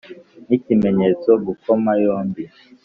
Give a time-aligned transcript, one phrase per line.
[0.47, 2.43] n’ikimenyetso gukoma yombi